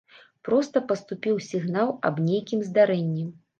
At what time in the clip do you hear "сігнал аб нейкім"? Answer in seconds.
1.49-2.67